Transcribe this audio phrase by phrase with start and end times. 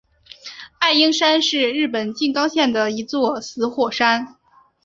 [0.79, 4.35] 爱鹰山是日本静冈县的一座死火山。